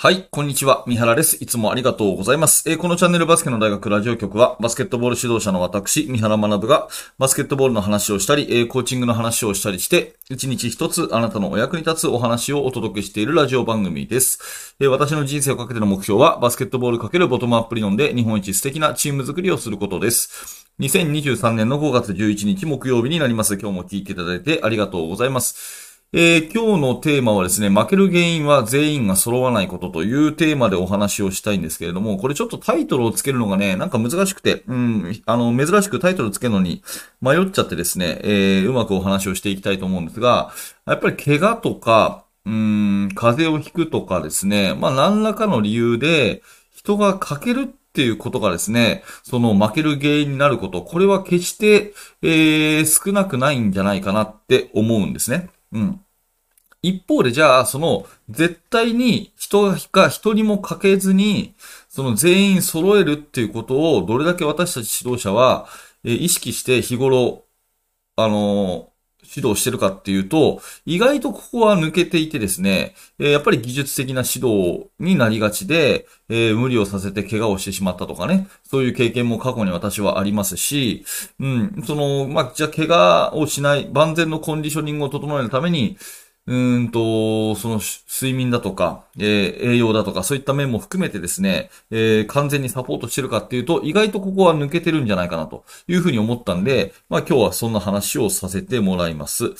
[0.00, 0.84] はい、こんにちは。
[0.86, 1.42] 三原です。
[1.42, 2.70] いつもありがとうございます。
[2.70, 6.86] えー、このチャンネルバスケの大学ラジオ局は、バスケットボール指導者の私、三原学が、
[7.18, 14.76] バスケットボールの話をしたり、えー、コーチングの話をしたりして、一日一つあなたのお役に立つお話をお届けしているラジオ番組です。
[14.78, 20.68] えー、私の人生をかけての目標は、バスケットボールかけるボトムアップ理論で日本一素敵なチーム作りをすることです。
[20.78, 23.54] 2023年の5月11日木曜日になります。
[23.54, 25.87] 今日も聞いていただいてありがとうございます。
[26.14, 36.82] えー、今日のテーマはですね、負ける原因は全員が揃わないことというテーマでお話をしたいんですけれども、これちょっとタイトルをつけるのがね、なんか難しくて、うん、あの、珍しくタイトルつけるのに
[37.20, 40.50] 迷っちゃってですね、えー、うまくお話をしていきたいと思うんですが、
[40.86, 46.40] やっぱり怪我とか、うん、風邪をひくとかですね、まあ何らかの理由で
[46.74, 55.50] 人が欠けるっていうことがですね、その負ける原因になること、これは決して、えー、少なくないんじゃないかなって思うんですね。
[55.72, 56.00] うん。
[56.82, 61.54] 一方でじゃあ、その、絶対に人が人にもかけずに、
[61.88, 65.66] その全員揃えるっていうことを、どれだけ私たち指導者は、
[66.04, 67.44] え意識して日頃、
[68.16, 68.90] あの
[69.22, 81.04] 指導してるかっていうと、意外とここは抜けていてですね、やっぱり技術的な指導になりがちで、え、無理をさせて怪我をしてしまったとかね、そういう経験も過去に私はありますし、
[81.40, 85.98] うん、その、まあ、じゃあ怪我をしない、万全のコンディショニングを整えるために、
[86.48, 87.78] うんと、その
[88.10, 99.52] 睡眠だとか、えー、栄養だとか、そういった面も含めてですね、えー、完全にサポートしてるかっていうと、意外とここは抜けてるんじゃないかなというふうに思ったんで、まあ今日はそんな話をさせてもらいます。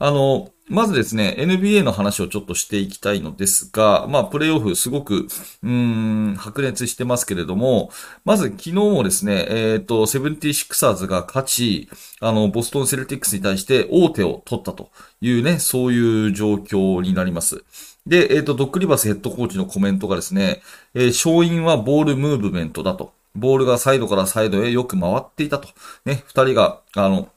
[0.00, 5.26] あの、まずですね、NBA の話をちょっとしていきたいのですが、まあ、プレイオフすごく、
[5.62, 7.90] うん、白熱してますけれども、
[8.24, 14.88] まず昨日もですね、えっ、ー、と、セブンティシクサーズが勝ち、あの、ボストンセルティックスに対して大手を取ったと
[15.20, 17.62] いうね、そういう状況になります。
[18.06, 20.62] で、えっ、ー、と、ドックリバスヘッドコーチのコメントがですね、
[20.94, 23.12] えー、勝因はボールムーブメントだと。
[23.34, 25.68] ボールがサイドからサイドへよく回っていたと。
[26.06, 27.28] ね、二人が、あの、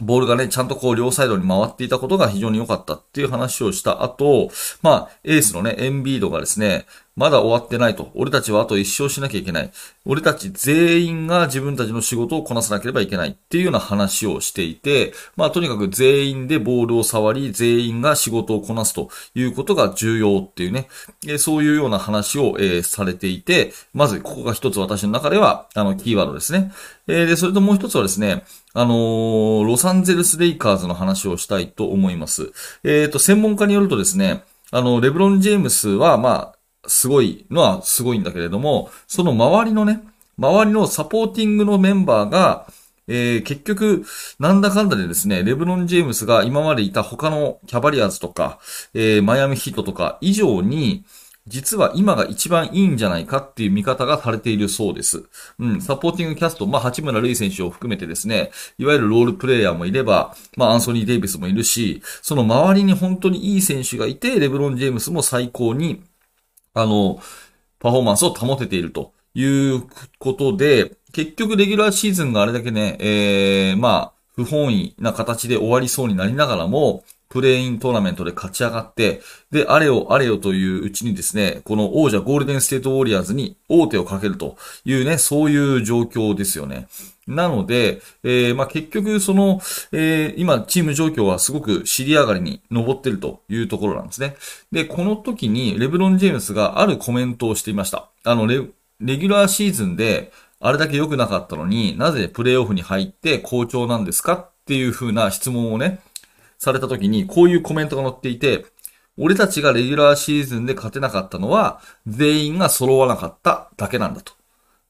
[0.00, 8.10] ボールがね、ちゃんとこう両サイドに回っていたことが非常に良かったっていう話をした後、まあ、エースのね、エンビードがですね、まだ終わってないと。
[8.14, 9.70] 俺たちはあと一生しなきゃいけない。
[10.06, 20.88] 俺たち全員が自分たちの仕事をこなさなければいけないっていうような話をしていて、まあとにかく全員でボールを触り、全員が仕事をこなすということが重要っていうね、
[21.38, 26.72] そういうような話を、えー、されていて、まずここが一つ私の中では、あの、キーワードですね。
[27.08, 32.52] えー、で、それともう一つはですね、あのー、ロサンゼルスレイカーズの話をしたいと思います。
[32.84, 40.00] えっ、と、専門家によるとですね、あの、レブロン・ジェームスは、まあ、すごいのはすごいんだけれども、その周りのね、
[40.38, 42.66] 周りのサポーティングのメンバーが、
[43.08, 44.04] えー、結局、
[44.38, 48.58] なんだかんだでですね、レブロン・ジェームスが今までいた他のキャバリアーズとか、
[48.94, 51.04] えー、マイアミヒットとか以上に、
[51.48, 55.24] 実は今が一番いいんじゃないかっていう見方がされているそうです。
[55.58, 66.04] うん、サポーティングキャスト、まあ、八村塁選手を含めてですね、いわゆるロールプレイヤーもいれば、まあ、アンソニー・デイビスもいるし、その周りに本当にいい選手がいて、レブロン・ジェームスも最高に
[66.74, 67.20] あの、
[67.78, 69.82] パフォーマンスを保てているという
[70.18, 86.88] ことで、結局レギュラーシーズンがあれだけね、えー、まあ、不本意な形で終わりそうになりながらも、プレイントーナメントで勝ち上がって、で、あれよあれよといううちにですね、この王者ゴールデンステートウォリアーズに王手をかけるというね、そういう状況ですよね。
[87.26, 94.36] なので、えー、まあ、結局、その、えー、今、チーム状況はすごく尻上がりに登ってるというところなんですね。
[94.70, 98.10] で、この時に、レブロン・ジェームスがあるコメントをしていました。
[98.24, 98.60] あの、レ、
[99.00, 106.00] レギュラーシーズンで、あれだけ良くなかったのになぜプレイオフに入って好調なんですかっていう風な質問をね、
[106.62, 108.66] された時に、こういうコメントが載っていて、
[109.18, 114.34] 俺たちがレギュラーシーズンで勝てなかったのは、全員が揃わなかっただけなんだと。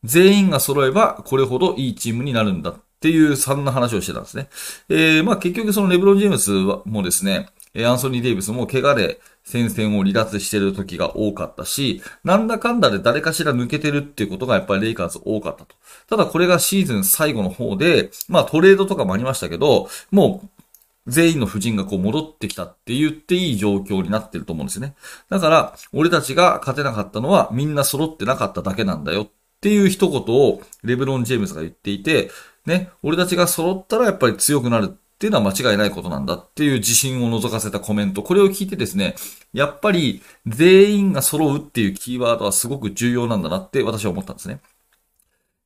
[0.05, 4.51] 全員が揃えば、これほどいいチームになるんだっていう、そんな話をしてたんですね。
[4.91, 6.51] えー、まあ結局そのレブロン・ジェームス
[6.85, 15.75] もですね、アンソニー・デイビスも怪我で戦線を離脱してる時が多かったし、なんだかんだで誰かしら抜けてるっていうことがやっぱりレイカーズ多かったと。
[16.07, 20.62] ただこれがシーズン最後の方で、まあトレードとかもありましたけど、もう
[21.07, 24.95] 全員の夫人がこう戻ってきたって言っていい状況になってると思うんですよね。
[25.29, 32.31] だから、俺たちが勝てなかったのはみんな揃ってなかっただけなんだよっていう一言をレブロン・ジェームズが言っていて、
[32.67, 34.89] ね、俺たちが揃ったらやっぱり強くなるっ
[35.19, 38.23] ていうのは間違いないことなんだっていう自信を覗かせたコメント。
[38.23, 39.15] これを聞いてですね、
[39.53, 44.61] やっぱり全員が揃うっていうキーワードはすごく重要なんだなって私は思ったんですね。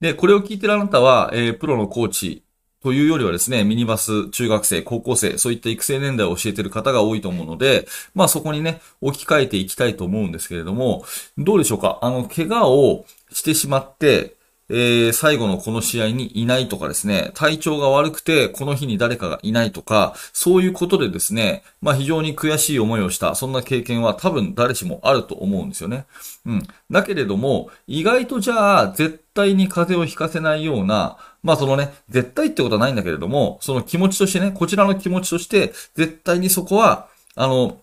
[0.01, 2.43] で、これを聞いてるあなたは、えー、プロのコーチ
[2.83, 11.05] というよりはですね、ミニバス、中学生、高校生、そういった育成年代を教えている方が多いと思うので、まあそこにね、置き換えていきたいと思うんですけれども、
[11.37, 11.99] どうでしょうか？
[12.03, 14.37] あの、怪我をしてしまって、
[14.69, 26.07] えー、最後のこの試合にいないとかですね、体調が悪くてこの日に誰かがいないとか、そういうことでですね、まあ非常に悔しい思いをした、そんな経験は多分誰しもあると思うんですよね。
[26.47, 26.67] うん。
[26.91, 37.79] だけれども、意外とじゃあ、絶対に風邪をひかせないような、まあそのね、絶対ってことはないんだけれども、その気持ちとしてね、こちらの気持ちとして、絶対にそこは、あの、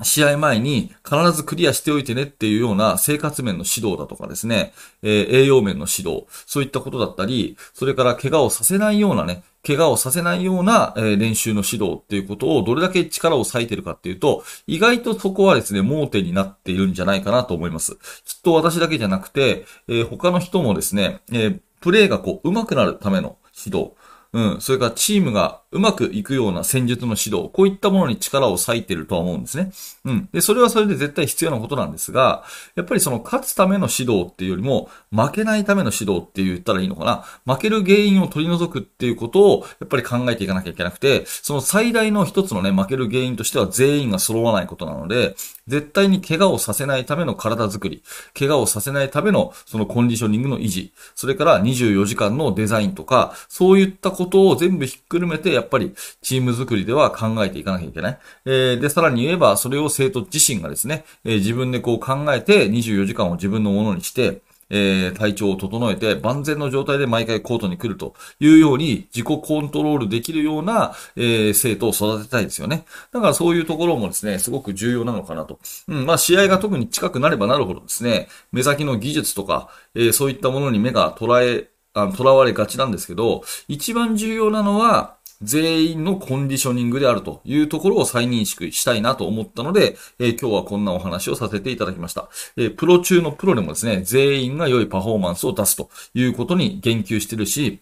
[0.00, 4.72] 試合前に必ずクリアしておいてねっていうような生活面の指導だとかですね、
[5.02, 17.96] えー、栄養面の指導、そういったことだったり、それから怪我をさせないようなね、怪我をさせないような、え、練習の指導っていうことをどれだけ力を割いてるかっていうと、意外とそこはですね、盲点になっているんじゃないかなと思います。
[18.24, 23.36] きっと私だけじゃなくて、えー、他の人もですね、えプレーがこう、上手くなるための
[23.66, 23.92] 指導、
[24.32, 24.60] うん。
[24.60, 29.72] それからチームがうまくいくような戦術の指導、こういったものに力を割いてるとは思うんですね。
[30.04, 30.28] うん。
[30.32, 32.44] で、それはそれで絶対必要なことなんですが、
[32.74, 37.24] やっぱりその勝つための指導っていうよりも、負けないための指導って言ったらいいのかな。
[37.46, 45.36] 負ける原因を取り除くっていうことを、やっぱり考えていかなきゃいけなくて、その最大の一つのね、負ける原因としては全員が揃わないことなので、
[45.68, 48.02] 絶対に怪我をさせないための体づくり、
[48.38, 58.18] 怪我をさせないためのそのコンディショニングの維持、それから24時間のデザインとか、そういったことを全部ひっくるめて、やっぱりチームづくりでは考えていかなきゃいけない。
[58.44, 64.40] えー、で、さらに言えば、それを生徒自身がですね、えー、自分でこう考えて24時間を自分のものにして、
[64.72, 72.86] えー、体調を整えて万全の状態で毎回コートに来るというように自己コントロールできるような、えー、生徒を育てたいですよね。
[73.12, 75.60] だからそういうところもですね、すごく重要なのかなと。
[75.88, 92.28] うん、まあ試合が特に近くなればなるほどですね、目先の技術とか、えー、そういったものに目が捉え、あの、囚われがちなんですけど、一番重要なのは、全員のコンディショニングであるというところを再認識したいなと思ったので、えー、今日はこんなお話をさせていただきました。
[92.56, 97.80] えー、プロ中のプロでもですね、全員が良いパフォーマンスを出すということに言及してるし、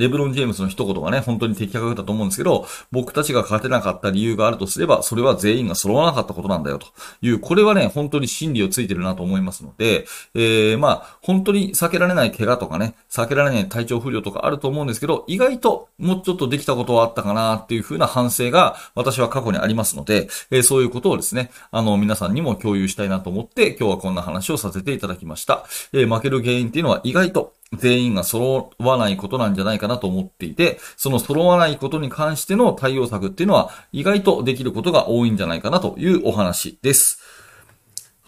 [0.00, 6.86] レブロン・ジェームスの一言がね、本当に的確だったと思うんですけど、僕たちが勝てなかった理由があるとすれば、それは全員が揃わなかったことなんだよと
[7.22, 25.64] いう、これはね、本当に真理をついてるなと思いますので、えー、まあ、本当に避けられない怪我とかね、避けられない体調不良とかあると思うんですけど、意外ともうちょっとできたことはあったかなっていう風な反省が私は過去にありますので、えー、そういうことをですね、あの、皆さんにも共有したいなと思って、今日はこんな話をさせていただきました。
[25.92, 37.20] えー、負ける原因っていうのは意外と全員が揃わないことなんじゃないかなと思っていて、その揃わないことに関しての対応策っていうのは意外とできることが多いんじゃないかなというお話です。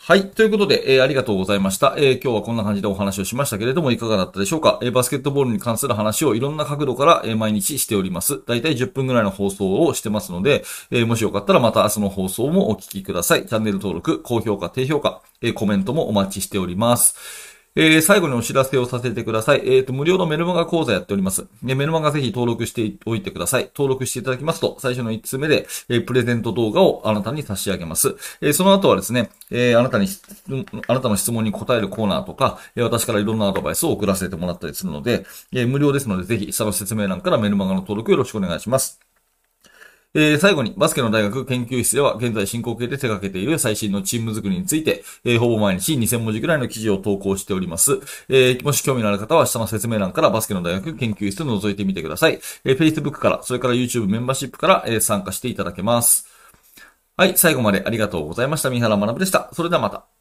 [0.04, 0.30] はい。
[0.30, 1.94] ということで、えー、ありがとうございました。
[1.96, 4.80] えー、今日はこんな感じでお話をしましたけれども、いかがだったでしょうか？
[4.82, 8.42] えー、バスケットボールに関する話をいろんな角度から、え毎日しております。
[8.44, 13.46] だいたい10分ぐらいの放送をしてますので、えもしよかったらまた明日の放送もお聞きください。
[13.46, 17.51] チャンネル登録、高評価、低評価、えコメントもお待ちしております。
[17.74, 19.62] えー、最後にお知らせをさせてください。
[19.64, 21.46] えっ、ー、と、無料のメルマガ講座やっております。
[21.62, 23.70] メルマガぜひ登録しておいてください。
[23.74, 28.14] 登録していただきますと、最初の1つ目で、えー、プレゼント動画をあなたに差し上げます。
[28.42, 30.06] えー、その後はですね、えー、あなたに、
[30.86, 39.11] あなたの質問に答えるコーナーとか、えー、私からいろんなアドバイスを送らせてもらったりするので、えー、無料ですので、ぜひ下の説明欄からメルマガの登録よろしくお願いします。
[40.14, 47.98] えー、最後に、バスケの大学研究室では、現在進行形で手掛けている最新のチーム作りについて、えー、ほぼ毎日2000文字くらいの記事を投稿しております。
[48.28, 52.40] えー、もし興味のある方は、下の説明欄からバスケの大学研究室を覗いてみてください。
[52.64, 56.28] えー、Facebook から、それから YouTube メンバーシップから、えー、参加していただけます。
[57.16, 58.68] はい、最後までありがとうございました。
[58.68, 59.48] 三原学でした。
[59.54, 60.11] それではまた。